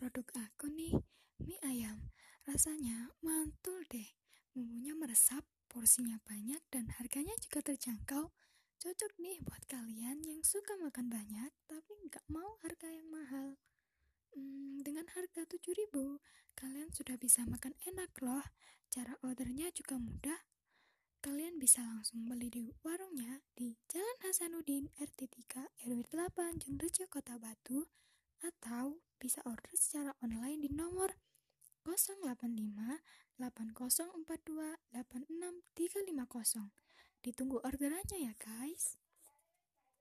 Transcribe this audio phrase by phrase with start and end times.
[0.00, 0.96] produk aku nih,
[1.44, 2.08] mie ayam.
[2.48, 4.16] Rasanya mantul deh,
[4.56, 8.32] bumbunya meresap, porsinya banyak, dan harganya juga terjangkau.
[8.80, 13.60] Cocok nih buat kalian yang suka makan banyak, tapi nggak mau harga yang mahal.
[14.32, 16.16] Hmm, dengan harga 7000
[16.56, 18.48] kalian sudah bisa makan enak loh.
[18.88, 20.40] Cara ordernya juga mudah,
[21.20, 27.36] Kalian bisa langsung beli di warungnya di Jalan Hasanuddin RT 3 RW 8 Junrejo Kota
[27.36, 27.92] Batu
[28.40, 28.89] atau
[29.20, 31.12] bisa order secara online di nomor
[31.84, 32.96] 085
[33.36, 36.72] 8042 86350.
[37.20, 38.99] Ditunggu orderannya ya guys.